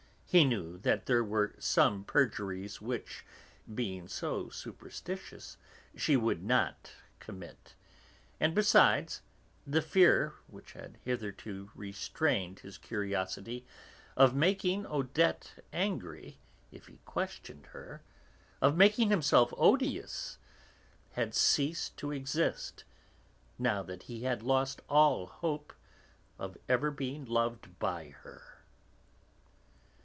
He 0.33 0.45
knew 0.45 0.77
that 0.77 1.07
there 1.07 1.25
were 1.25 1.53
some 1.59 2.05
perjuries 2.05 2.79
which, 2.79 3.25
being 3.75 4.07
so 4.07 4.47
superstitious, 4.47 5.57
she 5.93 6.15
would 6.15 6.41
not 6.41 6.93
commit, 7.19 7.75
and 8.39 8.55
besides, 8.55 9.23
the 9.67 9.81
fear, 9.81 10.35
which 10.47 10.71
had 10.71 10.97
hitherto 11.03 11.69
restrained 11.75 12.59
his 12.61 12.77
curiosity, 12.77 13.65
of 14.15 14.33
making 14.33 14.85
Odette 14.87 15.61
angry 15.73 16.39
if 16.71 16.87
he 16.87 17.01
questioned 17.03 17.65
her, 17.73 18.01
of 18.61 18.77
making 18.77 19.09
himself 19.09 19.53
odious, 19.57 20.37
had 21.11 21.35
ceased 21.35 21.97
to 21.97 22.11
exist 22.11 22.85
now 23.59 23.83
that 23.83 24.03
he 24.03 24.23
had 24.23 24.43
lost 24.43 24.79
all 24.87 25.25
hope 25.25 25.73
of 26.39 26.57
ever 26.69 26.89
being 26.89 27.25
loved 27.25 27.77
by 27.79 28.11
her. 28.23 28.43